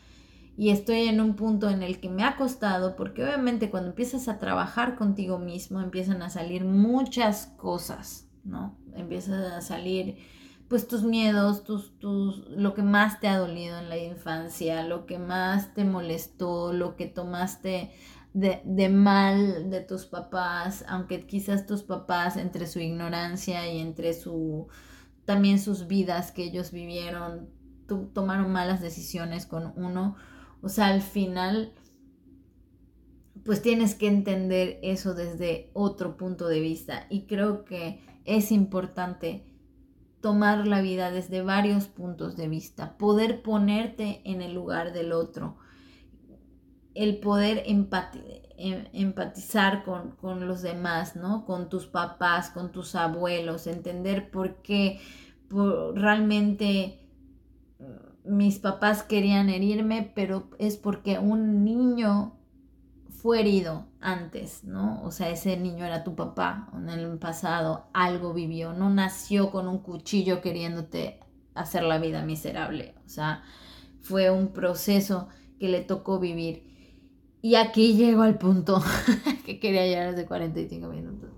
[0.58, 4.26] Y estoy en un punto en el que me ha costado, porque obviamente cuando empiezas
[4.26, 8.76] a trabajar contigo mismo, empiezan a salir muchas cosas, ¿no?
[8.92, 10.18] Empiezan a salir
[10.66, 15.06] pues tus miedos, tus, tus, lo que más te ha dolido en la infancia, lo
[15.06, 17.92] que más te molestó, lo que tomaste
[18.34, 24.12] de, de, mal de tus papás, aunque quizás tus papás entre su ignorancia y entre
[24.12, 24.66] su
[25.24, 27.48] también sus vidas que ellos vivieron,
[28.12, 30.16] tomaron malas decisiones con uno.
[30.62, 31.72] O sea, al final,
[33.44, 37.06] pues tienes que entender eso desde otro punto de vista.
[37.10, 39.44] Y creo que es importante
[40.20, 45.56] tomar la vida desde varios puntos de vista, poder ponerte en el lugar del otro,
[46.94, 47.86] el poder em,
[48.92, 51.44] empatizar con, los demás, ¿no?
[51.46, 55.00] Con tus papás, con tus abuelos, entender por qué
[55.94, 57.07] realmente mm,
[58.28, 62.38] mis papás querían herirme, pero es porque un niño
[63.08, 65.02] fue herido antes, ¿no?
[65.02, 69.66] O sea, ese niño era tu papá en el pasado, algo vivió, no nació con
[69.66, 71.18] un cuchillo queriéndote
[71.54, 73.42] hacer la vida miserable, o sea,
[74.00, 76.68] fue un proceso que le tocó vivir.
[77.42, 78.82] Y aquí llego al punto
[79.44, 81.30] que quería llegar hace 45 minutos,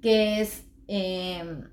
[0.00, 1.64] que es, em,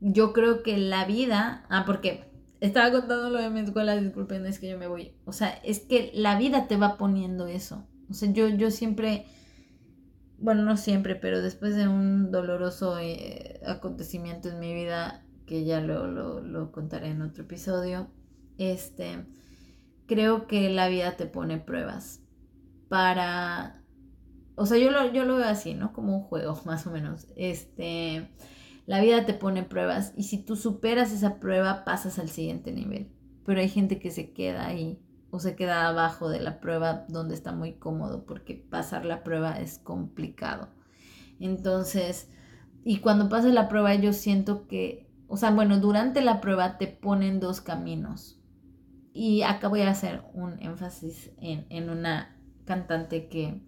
[0.00, 2.29] yo creo que la vida, ah, porque
[2.60, 5.80] estaba contando lo de mi escuela, disculpen, es que yo me voy, o sea, es
[5.80, 9.26] que la vida te va poniendo eso o sea, yo, yo siempre,
[10.38, 15.80] bueno, no siempre, pero después de un doloroso eh, acontecimiento en mi vida, que ya
[15.80, 18.08] lo, lo, contaré en otro episodio,
[18.58, 19.24] este,
[20.06, 22.20] creo que la vida te pone pruebas
[22.88, 23.80] para,
[24.56, 25.92] o sea, yo lo, yo lo veo así, ¿no?
[25.92, 27.28] Como un juego, más o menos.
[27.36, 28.28] Este,
[28.90, 33.08] la vida te pone pruebas y si tú superas esa prueba, pasas al siguiente nivel.
[33.46, 35.00] Pero hay gente que se queda ahí
[35.30, 39.60] o se queda abajo de la prueba donde está muy cómodo porque pasar la prueba
[39.60, 40.70] es complicado.
[41.38, 42.32] Entonces,
[42.82, 46.88] y cuando pasas la prueba yo siento que, o sea, bueno, durante la prueba te
[46.88, 48.40] ponen dos caminos.
[49.12, 53.62] Y acá voy a hacer un énfasis en, una cantante que,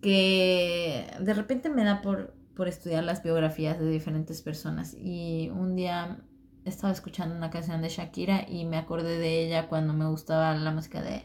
[0.00, 4.92] que de repente me da por, por estudiar las biografías de diferentes personas.
[4.92, 6.18] Y un día
[6.66, 10.70] estaba escuchando una canción de Shakira y me acordé de ella cuando me gustaba la
[10.70, 11.22] música de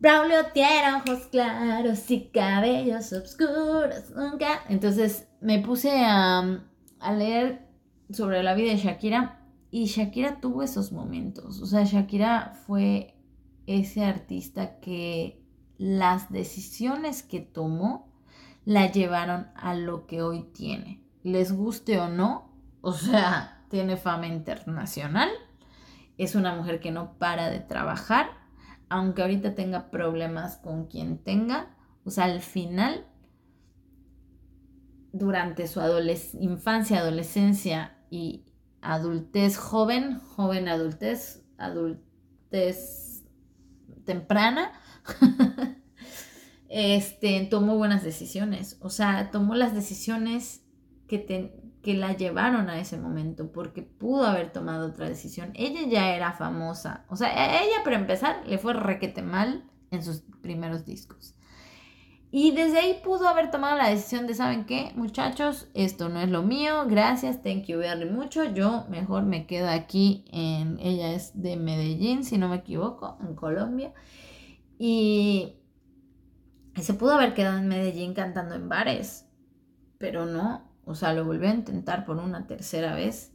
[0.00, 4.62] Braulio tiene ojos claros y cabellos oscuros, nunca.
[4.70, 6.64] Entonces me puse a,
[6.98, 7.68] a leer
[8.08, 9.38] sobre la vida de Shakira
[9.70, 11.60] y Shakira tuvo esos momentos.
[11.60, 13.18] O sea, Shakira fue
[13.66, 15.44] ese artista que
[15.76, 18.11] las decisiones que tomó
[18.64, 21.02] la llevaron a lo que hoy tiene.
[21.22, 25.30] Les guste o no, o sea, tiene fama internacional,
[26.18, 28.30] es una mujer que no para de trabajar,
[28.88, 33.06] aunque ahorita tenga problemas con quien tenga, o sea, al final
[35.12, 35.80] durante su
[36.40, 38.44] infancia, adolescencia y
[38.80, 43.24] adultez joven, joven adultez, adultez
[44.04, 44.72] temprana,
[46.72, 48.78] este, tomó buenas decisiones.
[48.80, 50.64] O sea, tomó las decisiones
[51.06, 55.50] que, que la llevaron a ese momento, porque pudo haber tomado otra decisión.
[55.54, 57.04] Ella ya era famosa.
[57.10, 61.34] O sea, e-, ella, para empezar, le fue requete mal en sus primeros discos.
[62.30, 64.92] Y desde ahí pudo haber tomado la decisión de, ¿saben qué?
[64.96, 68.44] Muchachos, esto no es lo mío, gracias, thank you very mucho.
[68.44, 73.34] Yo mejor me quedo aquí en, ella es de Medellín, si no me equivoco, en
[73.34, 73.92] Colombia.
[74.78, 75.56] Y,
[76.80, 79.26] se pudo haber quedado en Medellín cantando en bares,
[79.98, 83.32] pero no, o sea, lo volvió a intentar por una tercera vez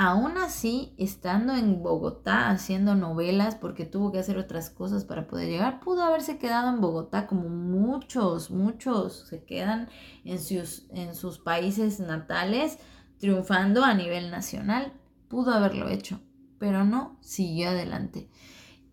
[0.00, 5.48] Aún así, estando en Bogotá haciendo novelas porque tuvo que hacer otras cosas para poder
[5.48, 9.88] llegar, pudo haberse quedado en Bogotá como muchos, muchos se quedan
[10.24, 12.78] en sus, en sus países natales
[13.18, 14.92] triunfando a nivel nacional.
[15.26, 16.20] Pudo haberlo hecho,
[16.60, 18.28] pero no, siguió adelante.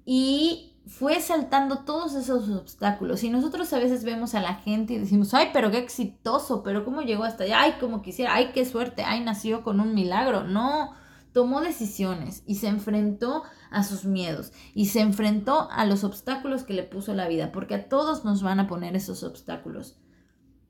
[0.06, 3.24] Y fue saltando todos esos obstáculos.
[3.24, 6.86] Y nosotros a veces vemos a la gente y decimos, ay, pero qué exitoso, pero
[6.86, 10.44] cómo llegó hasta allá, ay, como quisiera, ay, qué suerte, ay, nació con un milagro.
[10.44, 10.92] No,
[11.34, 16.74] tomó decisiones y se enfrentó a sus miedos y se enfrentó a los obstáculos que
[16.74, 19.98] le puso la vida, porque a todos nos van a poner esos obstáculos.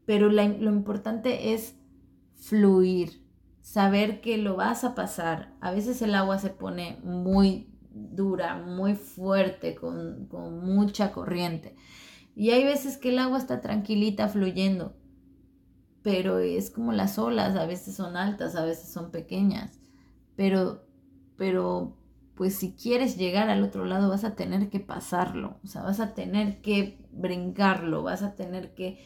[0.06, 1.76] Pero lo importante es
[2.36, 3.26] fluir,
[3.62, 5.56] saber que lo vas a pasar.
[5.60, 11.76] A veces el agua se pone muy dura, muy fuerte, con, con mucha corriente.
[12.36, 14.96] Y hay veces que el agua está tranquilita fluyendo,
[16.04, 19.80] pero es como las olas, a veces son altas, a veces son pequeñas
[20.36, 20.86] pero,
[21.38, 21.98] pero,
[22.36, 26.00] pues si quieres llegar al otro lado vas a tener que pasarlo, o sea, vas
[26.00, 29.00] a tener que brincarlo, vas a tener que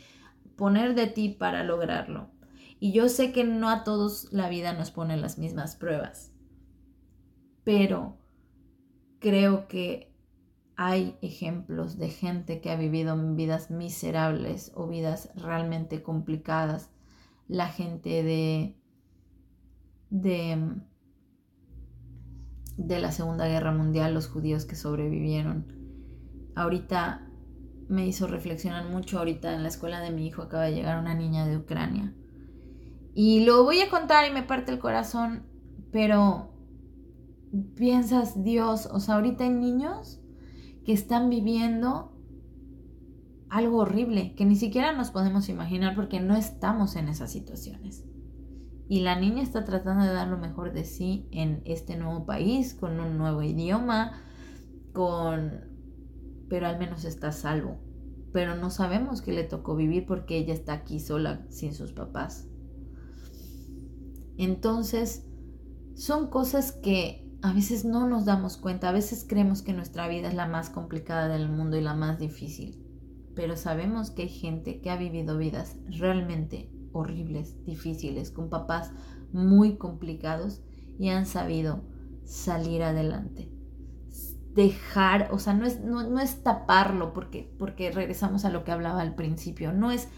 [0.55, 2.31] poner de ti para lograrlo.
[2.79, 6.31] Y yo sé que no a todos la vida nos pone las mismas pruebas,
[7.63, 8.17] pero
[9.19, 10.13] creo que
[10.75, 16.89] hay ejemplos de gente que ha vivido vidas miserables o vidas realmente complicadas.
[17.47, 18.75] La gente de,
[20.09, 20.81] de
[22.79, 25.65] de la Segunda Guerra Mundial, los judíos que sobrevivieron.
[26.55, 27.27] Ahorita
[27.89, 31.13] me hizo reflexionar mucho, ahorita en la escuela de mi hijo acaba de llegar una
[31.13, 32.13] niña de Ucrania.
[33.13, 35.43] Y lo voy a contar y me parte el corazón,
[35.91, 36.53] pero
[37.75, 40.21] piensas, Dios, o sea, ahorita hay niños
[40.85, 42.15] que están viviendo
[43.49, 48.05] algo horrible, que ni siquiera nos podemos imaginar porque no estamos en esas situaciones.
[48.87, 52.73] Y la niña está tratando de dar lo mejor de sí en este nuevo país,
[52.73, 54.23] con un nuevo idioma,
[54.93, 55.61] con...
[56.47, 57.77] pero al menos está salvo.
[58.31, 62.47] Pero no sabemos qué le tocó vivir porque ella está aquí sola sin sus papás.
[64.37, 65.25] Entonces,
[65.95, 70.27] son cosas que a veces no nos damos cuenta, a veces creemos que nuestra vida
[70.27, 72.83] es la más complicada del mundo y la más difícil,
[73.35, 78.91] pero sabemos que hay gente que ha vivido vidas realmente horribles, difíciles, con papás
[79.31, 80.61] muy complicados
[80.97, 81.83] y han sabido
[82.25, 83.49] salir adelante.
[84.53, 89.01] Dejar, o sea, no es, no, es taparlo, porque, porque regresamos a lo que hablaba
[89.01, 90.09] al principio, no es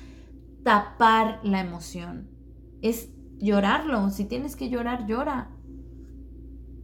[0.63, 2.29] tapar la emoción,
[2.81, 4.09] es llorarlo.
[4.09, 5.51] Si tienes que llorar, llora,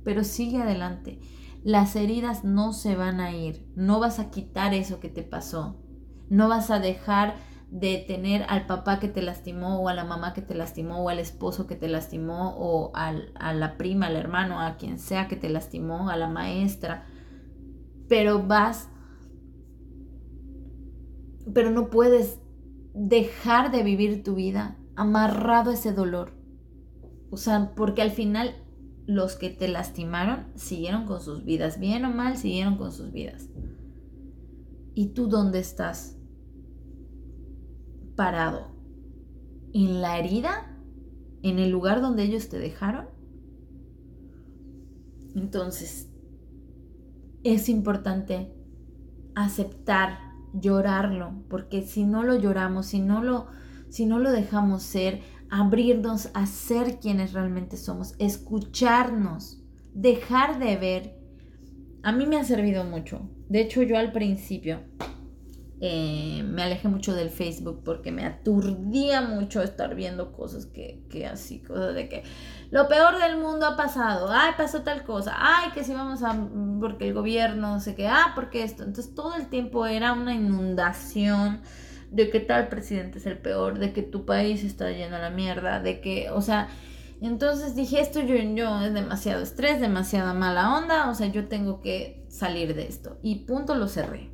[0.07, 1.19] pero sigue adelante.
[1.65, 5.83] Las heridas no se van a ir, no vas a quitar eso que te pasó,
[6.29, 7.35] no vas a dejar
[7.71, 11.09] de tener al papá que te lastimó o a la mamá que te lastimó o
[11.09, 13.11] al esposo que te lastimó o a
[13.51, 17.05] la prima, al hermano, a quien sea que te lastimó, a la maestra.
[18.07, 18.87] Pero vas,
[21.53, 22.39] pero no puedes
[22.93, 26.31] dejar de vivir tu vida amarrado a ese dolor.
[27.29, 28.55] O sea, porque al final
[29.07, 33.49] los que te lastimaron siguieron con sus vidas, bien o mal, siguieron con sus vidas.
[34.93, 36.17] ¿Y tú dónde estás?
[38.17, 38.67] parado?
[39.73, 40.75] ¿En la herida?
[41.43, 43.05] ¿En el lugar donde ellos te dejaron?
[45.35, 46.09] Entonces,
[47.43, 48.51] es importante
[49.35, 50.17] aceptar,
[50.53, 53.45] llorarlo, porque si no lo lloramos, si no lo,
[53.89, 59.61] si no lo dejamos ser, abrirnos a ser quienes realmente somos, escucharnos,
[59.93, 61.19] dejar de ver,
[62.03, 63.29] a mí me ha servido mucho.
[63.49, 64.81] De hecho, yo al principio
[65.79, 71.27] eh, me alejé mucho del Facebook porque me aturdía mucho estar viendo cosas que, que,
[71.27, 72.23] así, cosas de que
[72.71, 76.35] lo peor del mundo ha pasado, ay, pasó tal cosa, ay, que si vamos a,
[76.79, 80.33] porque el gobierno, no sé qué, ah, porque esto, entonces todo el tiempo era una
[80.33, 81.61] inundación
[82.11, 85.29] de que tal presidente es el peor, de que tu país está lleno de la
[85.29, 86.69] mierda, de que, o sea,
[87.21, 91.81] entonces dije, esto yo, yo es demasiado estrés, demasiada mala onda, o sea, yo tengo
[91.81, 93.17] que salir de esto.
[93.23, 94.29] Y punto, lo cerré.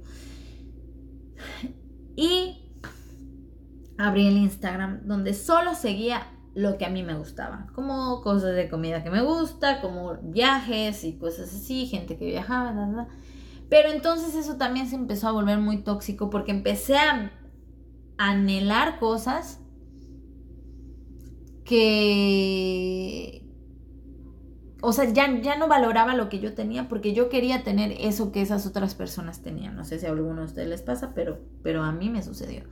[2.15, 2.63] Y
[3.97, 8.69] abrí el Instagram donde solo seguía lo que a mí me gustaba, como cosas de
[8.69, 13.07] comida que me gusta, como viajes y cosas así, gente que viajaba,
[13.69, 17.31] Pero entonces eso también se empezó a volver muy tóxico porque empecé a
[18.29, 19.59] anhelar cosas
[21.65, 23.41] que...
[24.81, 28.33] O sea, ya, ya no valoraba lo que yo tenía porque yo quería tener eso
[28.33, 29.75] que esas otras personas tenían.
[29.75, 32.63] No sé si a alguno de ustedes les pasa, pero, pero a mí me sucedió.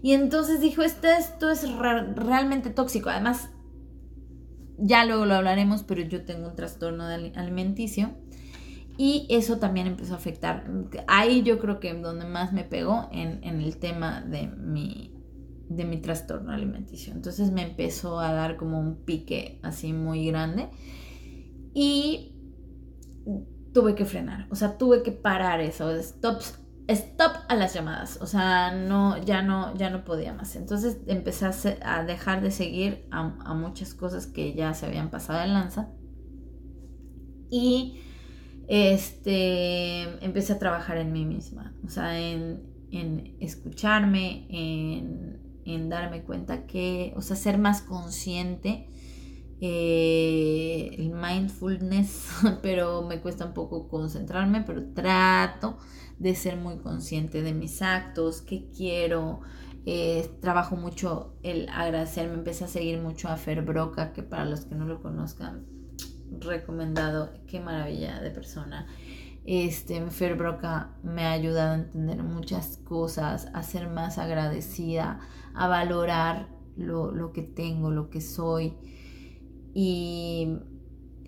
[0.00, 3.10] Y entonces dijo, esto, esto es realmente tóxico.
[3.10, 3.50] Además,
[4.78, 8.10] ya luego lo hablaremos, pero yo tengo un trastorno alimenticio.
[8.96, 10.70] Y eso también empezó a afectar.
[11.06, 15.12] Ahí yo creo que donde más me pegó en, en el tema de mi,
[15.68, 17.12] de mi trastorno alimenticio.
[17.12, 20.68] Entonces me empezó a dar como un pique así muy grande.
[21.74, 22.36] Y
[23.72, 24.46] tuve que frenar.
[24.50, 25.90] O sea, tuve que parar eso.
[26.00, 30.56] Stops stop a las llamadas, o sea, no, ya no, ya no podía más.
[30.56, 31.46] Entonces empecé
[31.82, 35.88] a, dejar de seguir a, muchas cosas que ya se habían pasado en lanza
[37.50, 38.00] y
[38.68, 42.72] este, empecé a trabajar en mí misma, o sea, en,
[43.40, 48.88] escucharme, en, en, darme cuenta que, o sea, ser más consciente.
[49.60, 52.28] Eh, el mindfulness,
[52.62, 55.78] pero me cuesta un poco concentrarme, pero trato
[56.18, 59.40] de ser muy consciente de mis actos, qué quiero.
[59.86, 64.64] Eh, trabajo mucho el agradecerme, empecé a seguir mucho a Fer Broca, que para los
[64.64, 65.66] que no lo conozcan,
[66.40, 68.86] recomendado, qué maravilla de persona.
[69.44, 75.20] Este, Fer Broca me ha ayudado a entender muchas cosas, a ser más agradecida,
[75.54, 78.74] a valorar lo, lo que tengo, lo que soy.
[79.74, 80.58] Y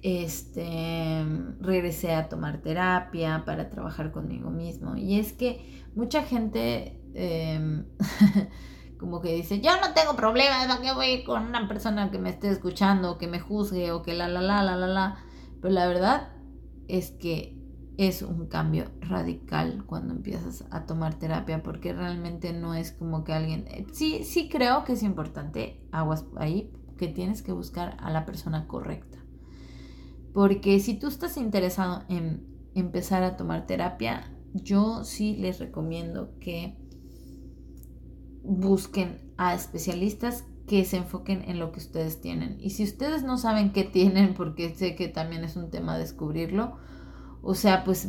[0.03, 1.25] este,
[1.61, 4.97] regresé a tomar terapia para trabajar conmigo mismo.
[4.97, 7.85] Y es que mucha gente em,
[8.99, 12.31] como que dice, yo no tengo problemas, ¿para qué voy con una persona que me
[12.31, 15.19] esté escuchando, que me juzgue o que la, la, la, la, la, la?
[15.61, 16.29] Pero la verdad
[16.89, 17.57] es que
[17.99, 23.33] es un cambio radical cuando empiezas a tomar terapia porque realmente no es como que
[23.33, 23.67] alguien...
[23.69, 28.27] Eh, sí, sí creo que es importante, aguas ahí, que tienes que buscar a la
[28.27, 29.19] persona correcta.
[30.33, 36.77] Porque si tú estás interesado en empezar a tomar terapia, yo sí les recomiendo que
[38.47, 42.57] busquen a especialistas que se enfoquen en lo que ustedes tienen.
[42.61, 46.77] Y si ustedes no saben qué tienen, porque sé que también es un tema descubrirlo,
[47.43, 48.09] o sea, pues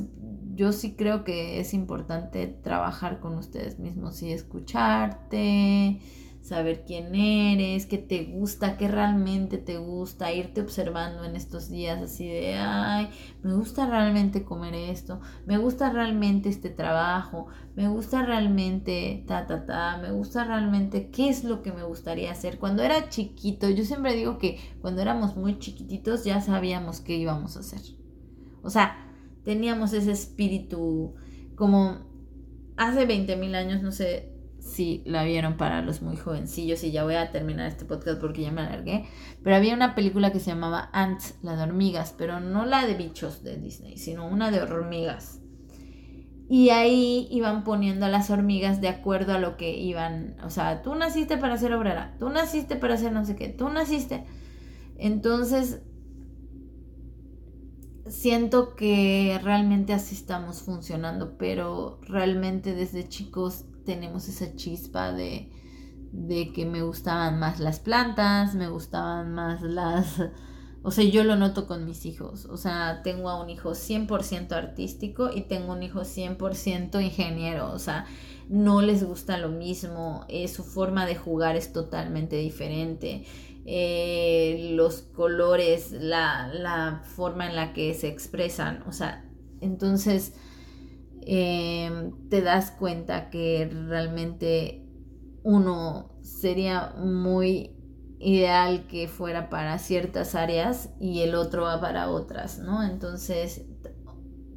[0.55, 6.01] yo sí creo que es importante trabajar con ustedes mismos y escucharte,
[6.47, 12.01] saber quién eres, qué te gusta, qué realmente te gusta, irte observando en estos días
[12.01, 13.09] así de, ay,
[13.43, 19.65] me gusta realmente comer esto, me gusta realmente este trabajo, me gusta realmente ta, ta,
[19.65, 22.59] ta, me gusta realmente qué es lo que me gustaría hacer.
[22.59, 27.57] Cuando era chiquito, yo siempre digo que cuando éramos muy chiquititos ya sabíamos qué íbamos
[27.57, 27.81] a hacer.
[28.61, 29.11] O sea,
[29.43, 31.15] teníamos ese espíritu
[31.55, 32.07] como
[32.77, 34.36] hace 20 mil años, no sé,
[34.67, 38.41] si la vieron para los muy jovencillos y ya voy a terminar este podcast porque
[38.41, 39.05] ya me alargué,
[39.43, 42.95] pero había una película que se llamaba Ants, la de hormigas, pero no la de
[42.95, 45.41] bichos de Disney, sino una de hormigas.
[46.49, 50.81] Y ahí iban poniendo a las hormigas de acuerdo a lo que iban, o sea,
[50.81, 54.25] tú naciste para ser obrera, tú naciste para hacer no sé qué, tú naciste.
[54.97, 55.81] Entonces,
[58.09, 65.49] siento que realmente así estamos funcionando, pero realmente desde chicos tenemos esa chispa de,
[66.11, 70.21] de que me gustaban más las plantas, me gustaban más las...
[70.83, 72.45] O sea, yo lo noto con mis hijos.
[72.45, 77.73] O sea, tengo a un hijo 100% artístico y tengo un hijo 100% ingeniero.
[77.73, 78.05] O sea,
[78.47, 80.23] no les gusta lo mismo.
[80.29, 83.25] Eh, su forma de jugar es totalmente diferente.
[83.65, 88.83] Eh, los colores, la, la forma en la que se expresan.
[88.87, 89.25] O sea,
[89.59, 90.33] entonces
[91.29, 94.87] Em, te das cuenta que realmente
[95.43, 97.75] uno sería muy
[98.17, 102.81] ideal que fuera para ciertas áreas y el otro va para otras, ¿no?
[102.81, 103.65] Entonces,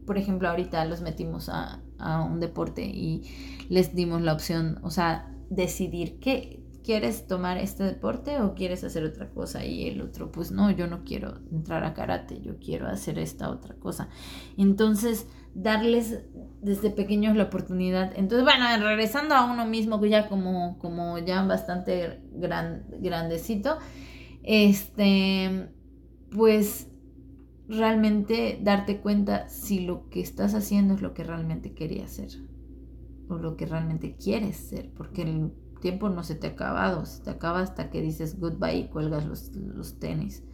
[0.07, 4.91] por ejemplo, ahorita los metimos a, a un deporte y les dimos la opción, o
[4.91, 10.31] sea, decidir qué quieres tomar este deporte o quieres hacer otra cosa y el otro
[10.31, 14.09] pues no, yo no quiero entrar a karate, yo quiero hacer esta otra cosa.
[14.57, 16.25] Entonces, darles
[16.63, 18.13] desde pequeños la oportunidad.
[18.17, 23.79] Entonces, bueno, regresando a uno mismo, ya como, como ya bastante gran, grandecito,
[24.43, 25.71] este,
[26.31, 26.89] pues
[27.69, 32.43] realmente darte cuenta si lo que estás haciendo es lo que realmente querías hacer
[33.29, 37.23] o lo que realmente quieres ser, porque el tiempo no se te ha acabado, se
[37.23, 40.45] te acaba hasta que dices goodbye y cuelgas los, los tenis.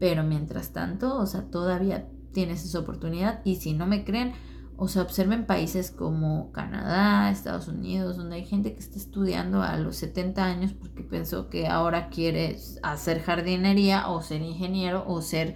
[0.00, 4.34] Pero mientras tanto, o sea, todavía tienes esa oportunidad y si no me creen,
[4.76, 9.78] o sea, observen países como Canadá, Estados Unidos, donde hay gente que está estudiando a
[9.78, 15.54] los 70 años porque pensó que ahora quiere hacer jardinería o ser ingeniero o ser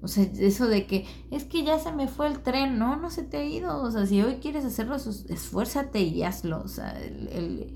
[0.00, 3.10] o sea, eso de que es que ya se me fue el tren, no, no
[3.10, 3.82] se te ha ido.
[3.82, 6.62] O sea, si hoy quieres hacerlo, esfuérzate y hazlo.
[6.62, 7.74] O sea, el,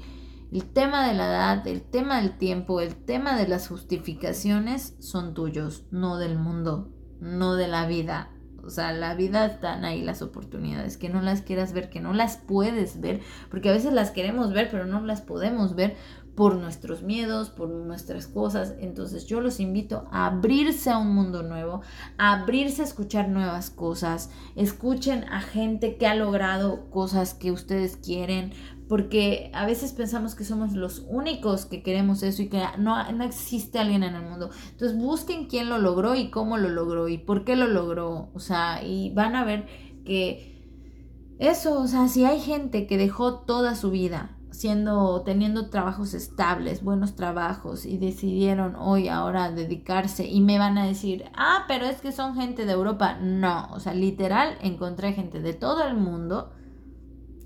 [0.53, 5.35] el, tema de la edad, el tema del tiempo, el tema de las justificaciones son
[5.35, 6.91] tuyos, no del mundo,
[7.21, 8.31] no de la vida.
[8.65, 12.13] O sea, la vida están ahí las oportunidades, que no las quieras ver, que no
[12.13, 15.97] las puedes ver, porque a veces las queremos ver, pero no las podemos ver
[16.35, 18.75] por nuestros miedos, por nuestras cosas.
[18.81, 21.83] Entonces yo los invito a abrirse a un mundo nuevo,
[22.17, 24.31] a abrirse a escuchar nuevas cosas.
[24.57, 28.53] Escuchen a gente que ha logrado cosas que ustedes quieren,
[28.93, 33.25] porque a veces pensamos que somos los únicos que queremos eso y que no, no
[33.25, 34.51] existe alguien en el mundo.
[34.71, 38.29] Entonces busquen quién lo logró y cómo lo logró y por qué lo logró.
[38.35, 39.67] O sea, y van a ver
[40.05, 41.39] que...
[41.39, 46.85] Eso, o sea, si hay gente que dejó toda su vida, siendo, teniendo trabajos estables,
[46.85, 52.03] buenos trabajos y decidieron hoy ahora dedicarse y me van a decir, ah, pero es
[52.03, 53.17] que son gente de Europa.
[53.23, 56.53] No, o sea, literal encontré gente de todo el mundo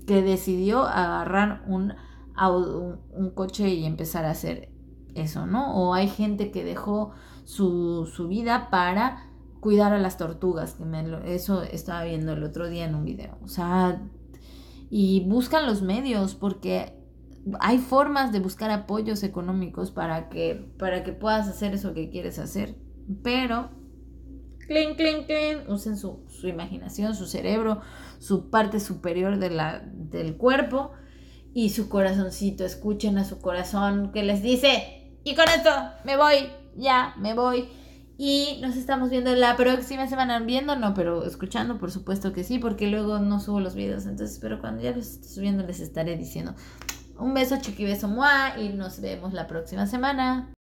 [0.07, 1.93] que decidió agarrar un,
[3.13, 4.71] un, coche y empezar a hacer
[5.13, 5.75] eso, ¿no?
[5.75, 7.11] O hay gente que dejó
[7.43, 9.29] su, su vida para
[9.59, 11.03] cuidar a las tortugas, que me,
[11.33, 13.37] eso estaba viendo el otro día en un video.
[13.43, 14.01] O sea,
[14.89, 16.97] y buscan los medios porque
[17.59, 22.39] hay formas de buscar apoyos económicos para que, para que puedas hacer eso que quieres
[22.39, 22.75] hacer.
[23.23, 23.69] Pero,
[24.67, 27.81] clean, clean, clean, usen su, imaginación, su cerebro,
[28.19, 30.91] su parte superior de la, del cuerpo
[31.53, 32.65] y su corazoncito.
[32.65, 35.69] Escuchen a su corazón que les dice, y con esto
[36.05, 37.69] me voy, ya, me voy.
[38.17, 40.39] Y nos estamos viendo la próxima semana.
[40.39, 44.07] Viendo, no, pero escuchando, por supuesto que sí, porque luego no subo los videos.
[44.07, 46.55] Entonces, pero cuando ya los esté subiendo, les estaré diciendo.
[47.19, 48.09] Un beso, chiqui beso,
[48.59, 50.51] y nos vemos la próxima semana.